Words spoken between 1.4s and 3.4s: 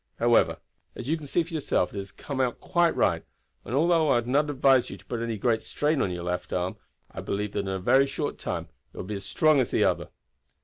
for yourself it has come out quite right;